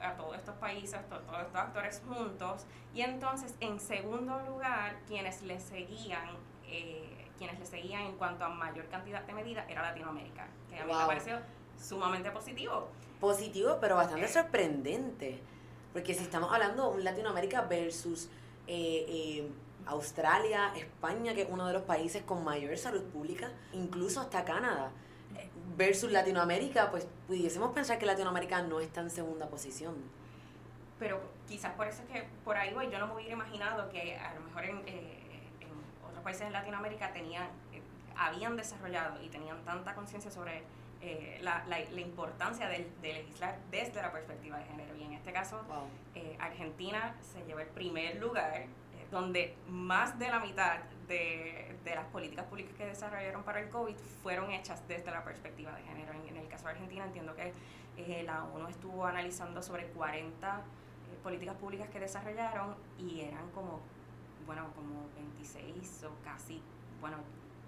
[0.00, 5.58] a todos estos países, todos estos actores juntos, y entonces en segundo lugar, quienes le
[5.58, 6.28] seguían
[6.66, 10.84] eh, quienes le seguían en cuanto a mayor cantidad de medidas era Latinoamérica, que a
[10.84, 11.38] mí me pareció
[11.78, 12.88] sumamente positivo.
[13.20, 14.28] Positivo, pero bastante eh.
[14.28, 15.40] sorprendente,
[15.92, 18.28] porque si estamos hablando de un Latinoamérica versus
[18.66, 19.50] eh, eh,
[19.86, 24.90] Australia, España, que es uno de los países con mayor salud pública, incluso hasta Canadá,
[25.76, 29.94] versus Latinoamérica, pues pudiésemos pensar que Latinoamérica no está en segunda posición.
[30.98, 34.16] Pero quizás por eso es que por ahí voy, yo no me hubiera imaginado que
[34.16, 34.82] a lo mejor en
[36.24, 37.82] países en Latinoamérica tenían, eh,
[38.16, 40.64] habían desarrollado y tenían tanta conciencia sobre
[41.02, 44.96] eh, la, la, importancia de, legislar desde la perspectiva de género.
[44.96, 45.60] Y en este caso,
[46.14, 48.64] eh, Argentina se lleva el primer lugar,
[49.14, 53.96] donde más de la mitad de, de, las políticas públicas que desarrollaron para el COVID
[54.22, 56.12] fueron hechas desde la perspectiva de género.
[56.12, 57.52] En, en el caso de Argentina, entiendo que
[58.24, 60.62] la ONU estuvo analizando sobre 40
[61.22, 63.80] políticas públicas que desarrollaron y eran como
[64.46, 66.60] bueno, como 26 o casi,
[67.00, 67.16] bueno,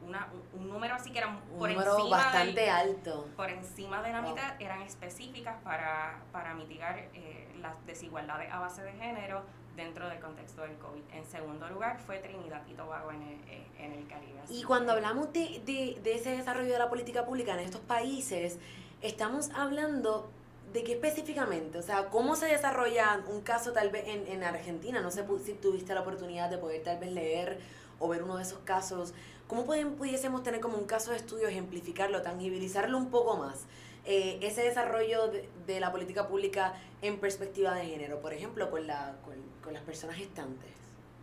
[0.07, 3.29] una, un, número así que era por número bastante alto.
[3.37, 8.83] Por encima de la mitad eran específicas para, para mitigar eh, las desigualdades a base
[8.83, 9.43] de género
[9.77, 11.03] dentro del contexto del COVID.
[11.12, 14.41] En segundo lugar fue Trinidad y Tobago en el, eh, en el Caribe.
[14.49, 18.59] Y cuando hablamos de, de, de ese desarrollo de la política pública en estos países,
[19.03, 20.31] estamos hablando
[20.73, 21.79] ¿De qué específicamente?
[21.79, 25.01] O sea, ¿cómo se desarrolla un caso tal vez en, en Argentina?
[25.01, 27.61] No sé si tuviste la oportunidad de poder tal vez leer
[27.99, 29.15] o ver uno de esos casos.
[29.47, 33.65] ¿Cómo pueden, pudiésemos tener como un caso de estudio, ejemplificarlo, tangibilizarlo un poco más?
[34.05, 38.87] Eh, ese desarrollo de, de, la política pública en perspectiva de género, por ejemplo, con,
[38.87, 39.35] la, con,
[39.67, 40.71] con las personas gestantes.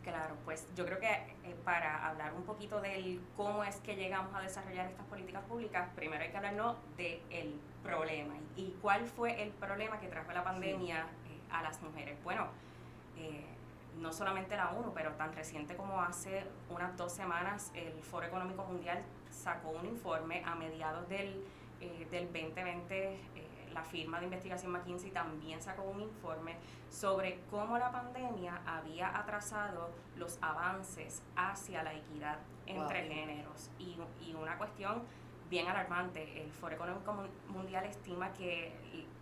[0.03, 4.35] Claro, pues yo creo que eh, para hablar un poquito del cómo es que llegamos
[4.35, 9.51] a desarrollar estas políticas públicas, primero hay que hablarnos del problema y, cuál fue el
[9.51, 12.21] problema que trajo la pandemia eh, a las mujeres.
[12.21, 12.47] Bueno,
[13.17, 13.45] eh,
[13.97, 18.65] no solamente la ONU, pero tan reciente como hace unas dos semanas el Foro Económico
[18.65, 21.45] Mundial sacó un informe a mediados del,
[22.11, 23.19] del 2020
[23.73, 26.55] la firma de investigación McKinsey también sacó un informe
[26.89, 33.69] sobre cómo la pandemia había atrasado los avances hacia la equidad entre géneros.
[33.79, 35.03] Y, y, una cuestión
[35.49, 37.15] bien alarmante, el Foro Económico
[37.49, 38.73] Mundial estima que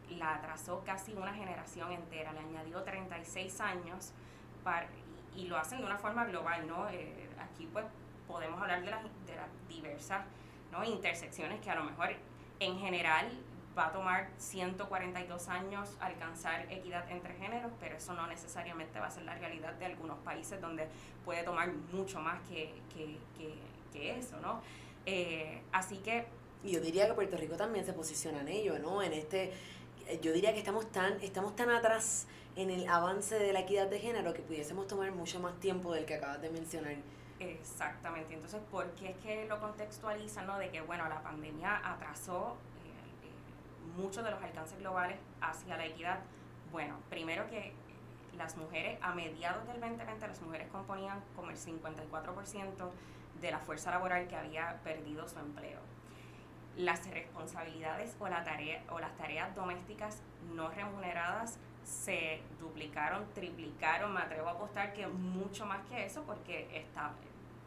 [0.09, 4.11] la atrasó casi una generación entera, le añadió 36 años
[4.63, 4.87] para,
[5.35, 6.89] y, lo hacen de una forma global, ¿no?
[6.89, 7.85] Eh, aquí pues
[8.27, 10.25] podemos hablar de las, de las diversas
[10.71, 10.83] ¿no?
[10.83, 12.09] intersecciones que a lo mejor
[12.59, 13.27] en general
[13.77, 19.11] va a tomar 142 años alcanzar equidad entre géneros, pero eso no necesariamente va a
[19.11, 20.87] ser la realidad de algunos países donde
[21.23, 23.17] puede tomar mucho más que, que,
[23.93, 24.61] que, eso, ¿no?
[25.05, 26.25] Eh, así que...
[26.63, 29.01] Yo diría que Puerto Rico también se posiciona en ello, ¿no?
[29.01, 29.51] En este,
[30.21, 33.99] yo diría que estamos tan, estamos tan atrás en el avance de la equidad de
[33.99, 36.95] género que pudiésemos tomar mucho más tiempo del que acabas de mencionar.
[37.39, 40.59] Exactamente, entonces, ¿por qué es que lo contextualizan, no?
[40.59, 42.55] De que, bueno, la pandemia atrasó
[43.95, 46.19] muchos de los alcances globales hacia la equidad?
[46.71, 47.73] Bueno, primero que
[48.37, 52.89] las mujeres, a mediados del 2020, las mujeres componían como el 54%
[53.39, 55.79] de la fuerza laboral que había perdido su empleo.
[56.77, 58.45] Las responsabilidades o, las
[59.17, 60.21] tareas domésticas
[60.55, 66.69] no remuneradas se duplicaron, triplicaron, me atrevo a apostar que mucho más que eso porque
[66.73, 67.11] está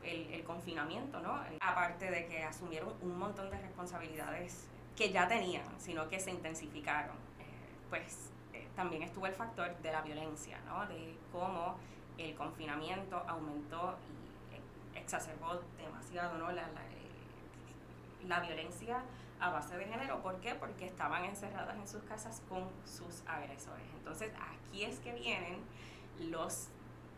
[0.02, 1.38] el, el confinamiento, ¿no?
[1.60, 7.16] Aparte de que asumieron un montón de responsabilidades que ya tenían, sino que se intensificaron.
[7.38, 7.44] Eh,
[7.90, 10.86] pues eh, también estuvo el factor de la violencia, ¿no?
[10.86, 11.76] de cómo
[12.18, 13.96] el confinamiento aumentó
[14.94, 16.46] y exacerbó demasiado ¿no?
[16.46, 19.02] la, la, eh, la violencia
[19.40, 20.22] a base de género.
[20.22, 20.54] ¿Por qué?
[20.54, 23.86] Porque estaban encerradas en sus casas con sus agresores.
[23.98, 25.58] Entonces aquí es que vienen
[26.18, 26.68] los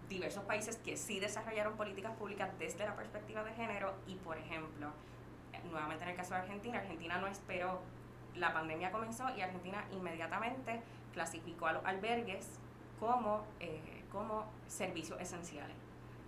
[0.08, 4.90] diversos países que sí desarrollaron políticas públicas desde la perspectiva de género y, por ejemplo,
[5.70, 7.80] nuevamente en el caso de Argentina, Argentina no esperó,
[8.34, 10.80] la pandemia comenzó y Argentina inmediatamente
[11.12, 12.58] clasificó a los albergues
[13.00, 15.76] como, eh, como servicios esenciales.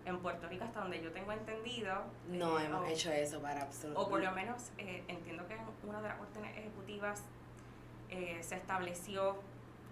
[0.04, 2.04] En Puerto Rico, hasta donde yo tengo entendido...
[2.28, 4.00] No eh, hemos hecho eso para absolutamente.
[4.00, 7.24] O por lo menos eh, entiendo que en una de las órdenes ejecutivas
[8.08, 9.36] se estableció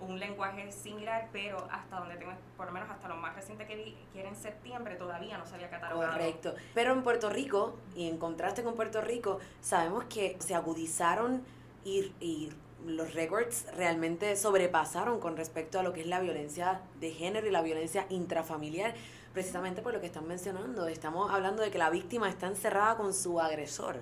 [0.00, 3.76] un lenguaje similar, pero hasta donde tengo, por lo menos hasta lo más reciente que
[3.76, 6.12] vi, que era en septiembre, todavía no se había catalogado.
[6.12, 6.54] Correcto.
[6.74, 11.42] Pero en Puerto Rico, y en contraste con Puerto Rico, sabemos que se agudizaron
[11.84, 12.52] y, y
[12.84, 17.50] los récords realmente sobrepasaron con respecto a lo que es la violencia de género y
[17.50, 18.94] la violencia intrafamiliar,
[19.32, 20.86] precisamente por lo que están mencionando.
[20.88, 24.00] Estamos hablando de que la víctima está encerrada con su agresor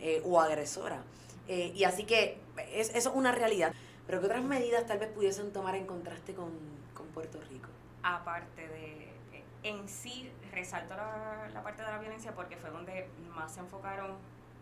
[0.00, 1.02] eh, o agresora.
[1.48, 2.38] Eh, y así que
[2.72, 3.72] es, eso es una realidad.
[4.06, 6.50] Pero ¿qué otras medidas tal vez pudiesen tomar en contraste con,
[7.14, 7.68] Puerto Rico?
[8.02, 13.06] Aparte de, eh, en sí, resalto la, la parte de la violencia porque fue donde
[13.34, 14.16] más se enfocaron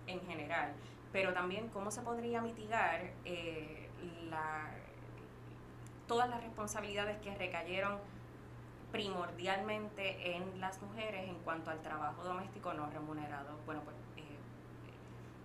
[0.09, 0.73] en general,
[1.13, 3.89] pero también cómo se podría mitigar eh,
[4.29, 4.71] la,
[6.07, 7.99] todas las responsabilidades que recayeron
[8.93, 13.57] primordialmente en las mujeres en cuanto al trabajo doméstico no remunerado.
[13.67, 14.23] Bueno, pues eh,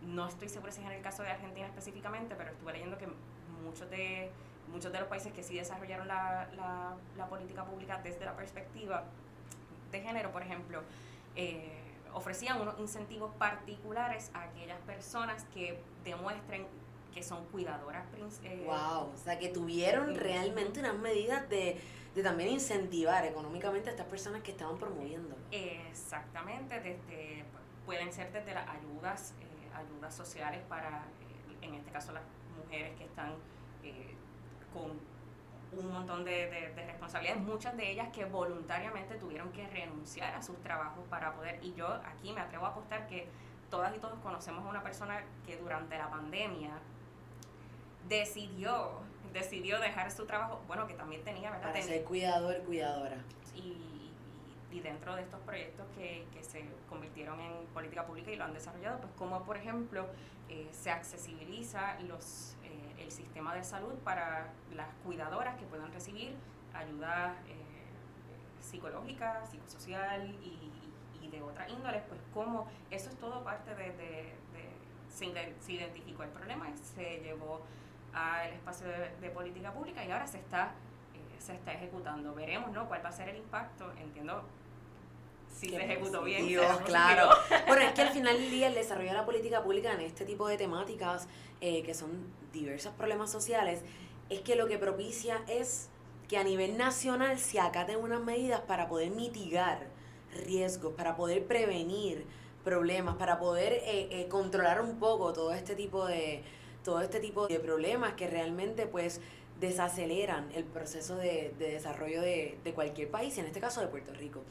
[0.02, 3.08] no estoy segura si es en el caso de Argentina específicamente, pero estuve leyendo que
[3.66, 4.30] muchos de,
[4.72, 6.48] muchos de los países que sí desarrollaron la,
[7.18, 9.04] la, política pública desde la perspectiva
[9.92, 10.82] de género, por ejemplo,
[11.36, 11.82] eh,
[12.14, 16.66] ofrecían unos incentivos particulares a aquellas personas que demuestren
[17.14, 18.06] que son cuidadoras.
[18.44, 21.80] Eh, wow, o sea, que tuvieron realmente unas medidas de,
[22.14, 25.36] de, también incentivar económicamente a estas personas que estaban promoviendo.
[25.52, 27.46] Exactamente, desde
[27.86, 31.04] pueden ser desde las ayudas, eh, ayudas sociales para,
[31.62, 32.24] en este caso las
[32.58, 33.36] mujeres que están
[34.76, 40.42] con un montón de, de, responsabilidades, muchas de ellas que voluntariamente tuvieron que renunciar a
[40.42, 43.28] sus trabajos para poder, y yo aquí me atrevo a apostar que
[43.70, 46.72] todas y todos conocemos a una persona que durante la pandemia
[48.08, 49.02] decidió,
[49.34, 51.72] decidió dejar su trabajo, bueno, que también tenía, ¿verdad?
[51.72, 53.18] Para ser cuidador, cuidadora.
[53.56, 54.12] Y,
[54.72, 58.54] y dentro de estos proyectos que, que, se convirtieron en política pública y lo han
[58.54, 60.06] desarrollado, pues como por ejemplo
[60.50, 62.56] eh, se accesibiliza los
[62.98, 66.36] el sistema de salud para las cuidadoras que puedan recibir
[66.74, 67.56] ayuda eh,
[68.60, 70.72] psicológica, psicosocial y,
[71.26, 74.36] de otra índole, pues como eso es todo parte de, de,
[75.10, 75.26] se,
[75.74, 77.62] identificó el problema, se llevó
[78.14, 80.74] al espacio de, política pública y ahora se está,
[81.16, 82.36] eh, se está ejecutando.
[82.36, 82.88] Veremos ¿no?
[82.88, 84.44] cuál va a ser el impacto, entiendo
[85.60, 86.48] si se ejecutó bien.
[86.48, 87.30] Dios, claro.
[87.68, 90.26] bueno, es que al final del día el desarrollo de la política pública en este
[90.26, 91.28] tipo de temáticas,
[91.62, 92.10] eh, que son
[92.52, 93.82] diversos problemas sociales,
[94.30, 95.90] es que lo que propicia es
[96.28, 99.88] que a nivel nacional se acaten unas medidas para poder mitigar
[100.46, 102.26] riesgos, para poder prevenir
[102.64, 106.42] problemas, para poder eh, eh, controlar un poco todo este tipo de
[106.84, 109.20] todo este tipo de problemas que realmente pues
[109.60, 113.88] desaceleran el proceso de, de desarrollo de, de cualquier país, y en este caso de
[113.88, 114.42] Puerto Rico.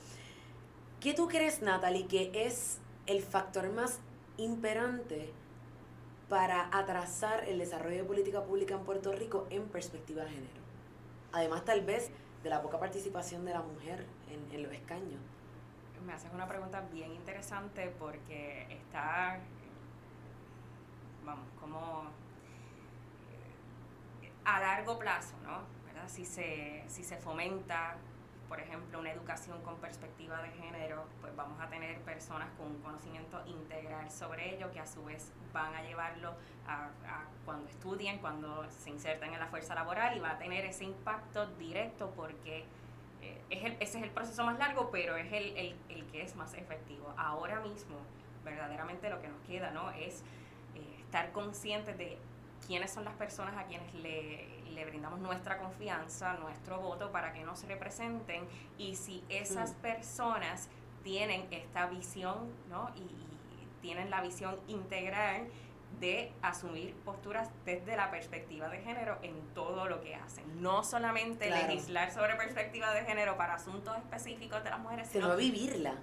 [1.04, 4.00] ¿Qué tú crees, Natalie, que es el factor más
[4.38, 5.34] imperante
[6.30, 10.62] para atrasar el desarrollo de política pública en Puerto Rico en perspectiva de género?
[11.30, 12.10] Además, tal vez,
[12.42, 15.20] de la poca participación de la mujer en, los escaños.
[16.06, 19.40] Me haces una pregunta bien interesante porque está,
[21.22, 22.04] vamos, como
[24.22, 25.64] eh, a largo plazo, ¿no?
[25.84, 26.08] ¿Verdad?
[26.08, 27.98] Si se, si se fomenta
[28.48, 32.82] por ejemplo, una educación con perspectiva de género, pues vamos a tener personas con un
[32.82, 36.34] conocimiento integral sobre ello que a su vez van a llevarlo
[36.66, 36.88] a,
[37.44, 41.46] cuando estudien, cuando se inserten en la fuerza laboral y va a tener ese impacto
[41.56, 42.64] directo porque
[43.22, 46.22] eh, es el, ese es el proceso más largo, pero es el, el, el, que
[46.22, 47.14] es más efectivo.
[47.16, 47.96] Ahora mismo,
[48.44, 49.90] verdaderamente lo que nos queda ¿no?
[49.90, 50.22] es
[50.74, 52.18] eh, estar conscientes de
[52.66, 57.44] quiénes son las personas a quienes le, le brindamos nuestra confianza, nuestro voto para que
[57.44, 58.46] nos representen
[58.78, 59.76] y si esas mm.
[59.76, 60.68] personas
[61.02, 62.90] tienen esta visión ¿no?
[62.96, 63.24] y,
[63.80, 65.46] tienen la visión integral
[66.00, 70.62] de asumir posturas desde la perspectiva de género en todo lo que hacen.
[70.62, 75.96] No solamente legislar sobre perspectiva de género para asuntos específicos de las mujeres, sino vivirla.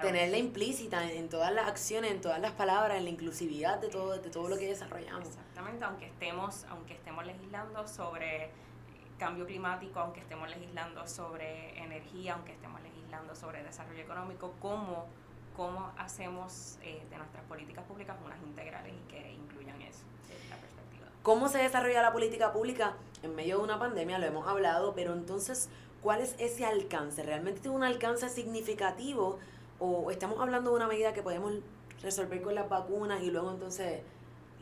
[0.00, 4.16] Tenerla implícita en, todas las acciones, en todas las palabras, en la inclusividad de todo,
[4.16, 5.28] de todo lo que desarrollamos.
[5.28, 8.50] Exactamente, aunque estemos, aunque estemos legislando sobre
[9.18, 15.06] cambio climático, aunque estemos legislando sobre energía, aunque estemos legislando sobre desarrollo económico, cómo,
[15.56, 20.02] cómo hacemos eh, de nuestras políticas públicas unas integrales y que incluyan eso,
[20.50, 21.06] la perspectiva.
[21.22, 24.18] ¿Cómo se desarrolla la política pública en medio de una pandemia?
[24.18, 25.68] Lo hemos hablado, pero entonces,
[26.02, 27.22] ¿cuál es ese alcance?
[27.22, 29.38] ¿Realmente tiene un alcance significativo?
[29.84, 31.54] O estamos hablando de una medida que podemos
[32.02, 34.02] resolver con las vacunas y luego entonces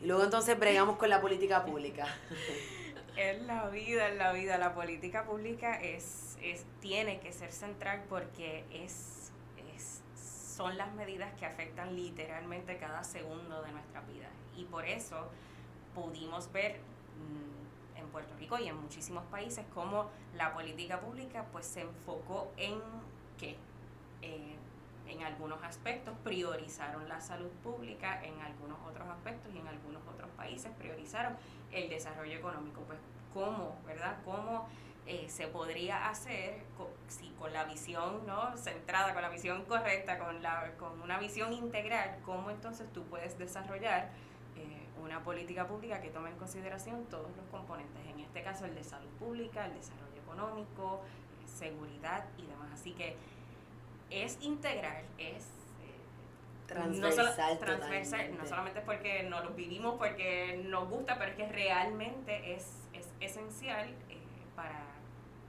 [0.01, 2.07] luego entonces bregamos con la política pública.
[3.17, 4.57] Es la vida, es la vida.
[4.57, 9.33] La política pública es, es tiene que ser central porque es,
[10.55, 14.29] son las medidas que afectan literalmente cada segundo de nuestra vida.
[14.55, 15.27] Y por eso
[15.93, 21.65] pudimos ver mm, en Puerto Rico y en muchísimos países cómo la política pública pues
[21.65, 22.79] se enfocó en
[23.37, 23.57] qué?
[24.21, 24.55] Eh,
[25.11, 30.29] en algunos aspectos priorizaron la salud pública, en algunos otros aspectos y en algunos otros
[30.31, 31.35] países priorizaron
[31.71, 32.81] el desarrollo económico.
[32.81, 32.99] Pues
[33.33, 34.17] cómo, ¿verdad?
[34.25, 34.67] ¿Cómo
[35.07, 36.61] eh, se podría hacer
[37.07, 38.55] si con la visión ¿no?
[38.55, 43.37] centrada, con la visión correcta, con, la, con una visión integral, cómo entonces tú puedes
[43.37, 44.09] desarrollar
[44.55, 48.75] eh, una política pública que tome en consideración todos los componentes, en este caso el
[48.75, 51.01] de salud pública, el desarrollo económico,
[51.41, 52.69] eh, seguridad y demás.
[52.73, 53.17] Así que
[54.11, 60.89] es integral, es eh, transversal, no, transversal no solamente porque no lo vivimos, porque nos
[60.89, 64.17] gusta, pero es que realmente es, es esencial eh,
[64.55, 64.83] para,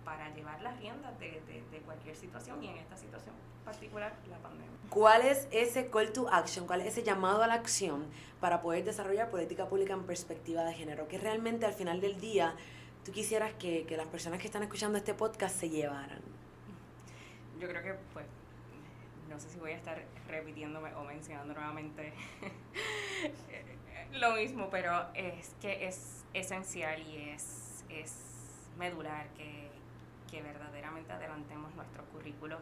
[0.05, 3.35] para llevar las riendas de, de, cualquier situación y en esta situación
[3.65, 4.71] particular, la pandemia.
[4.89, 8.07] ¿Cuál es ese call to action, cuál es ese llamado a la acción
[8.41, 11.09] para poder desarrollar política pública en perspectiva de género?
[11.09, 12.55] Que realmente al final del día
[13.05, 16.21] tú quisieras que, que las personas que están escuchando este podcast se llevaran.
[17.59, 18.27] Yo creo que pues
[19.33, 22.13] no sé si voy a estar repitiéndome o mencionando nuevamente
[24.13, 29.71] lo mismo, pero es que es esencial y es, es medular que,
[30.31, 32.61] que verdaderamente adelantemos nuestros currículos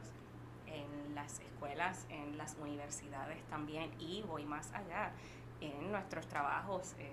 [0.66, 5.12] en las escuelas, en las universidades también y voy más allá,
[5.60, 6.94] en nuestros trabajos.
[6.98, 7.10] Eh,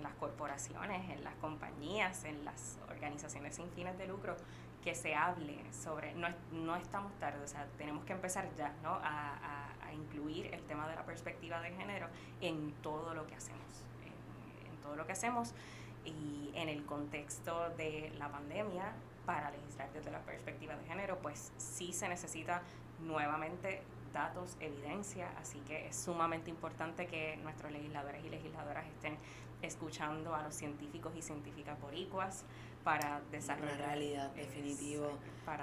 [0.00, 4.34] en las corporaciones, en las compañías, en las organizaciones sin fines de lucro,
[4.82, 8.90] que se hable sobre, no, no estamos tarde, o sea, tenemos que empezar ya, ¿no?
[9.02, 12.06] A, a, incluir el tema de la perspectiva de género
[12.40, 15.52] en todo lo que hacemos, en, todo lo que hacemos
[16.04, 18.92] y en el contexto de la pandemia,
[19.26, 22.62] para legislar desde la perspectiva de género, pues sí se necesita
[23.00, 29.18] nuevamente datos, evidencia, así que es sumamente importante que nuestros legisladores y legisladoras estén
[29.62, 32.44] escuchando a los científicos y científicas boricuas,
[32.84, 33.74] para desarrollar.
[33.76, 35.10] Una realidad, definitivo.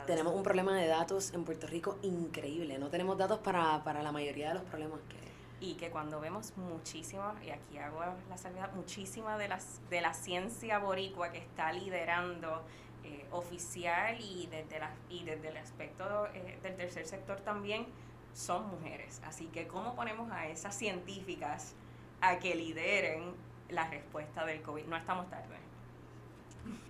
[0.06, 2.78] tenemos un problema de datos en Puerto Rico increíble.
[2.78, 5.18] No tenemos datos para, para la mayoría de los problemas que...
[5.60, 8.00] Y que cuando vemos muchísima, y aquí hago
[8.30, 12.62] la salvedad, muchísima de, las, de la ciencia boricua que está liderando
[13.04, 17.88] eh, oficial y desde, la, y desde el aspecto eh, del tercer sector también,
[18.34, 19.20] son mujeres.
[19.26, 21.74] Así que, ¿cómo ponemos a esas científicas
[22.22, 23.34] a que lideren
[23.70, 24.86] la respuesta del COVID?
[24.86, 25.67] No estamos tarde.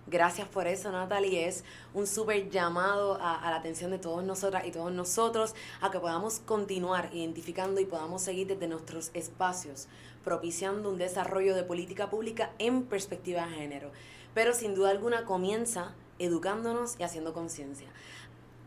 [0.06, 1.46] Gracias por eso, Natalie.
[1.46, 6.00] Es un súper llamado a, la atención de todos nosotras y todos nosotros a que
[6.00, 9.86] podamos continuar identificando y podamos seguir desde nuestros espacios,
[10.24, 13.90] propiciando un desarrollo de política pública en perspectiva de género.
[14.32, 17.88] Pero sin duda alguna comienza educándonos y haciendo conciencia.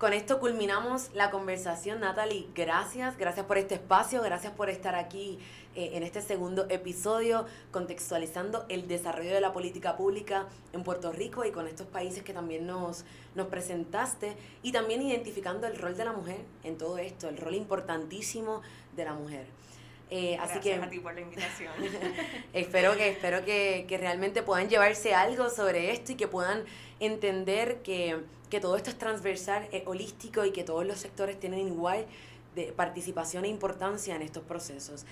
[0.02, 2.48] Con esto culminamos la conversación, Natalie.
[2.56, 5.38] Gracias, gracias por este espacio, gracias por estar aquí
[5.76, 11.46] eh, en este segundo episodio contextualizando el desarrollo de la política pública en Puerto Rico
[11.46, 16.06] y con estos países que también nos, nos presentaste y también identificando el rol de
[16.06, 18.64] la mujer en todo esto, el rol importantísimo
[18.96, 19.46] de la mujer.
[20.10, 21.72] Eh, así que a ti por la invitación.
[22.54, 26.64] espero que espero que, que, realmente puedan llevarse algo sobre esto y que puedan
[27.00, 28.20] entender que,
[28.52, 32.06] que todo esto es transversal, es holístico y que todos los sectores tienen igual
[32.76, 35.06] participación e importancia en estos procesos.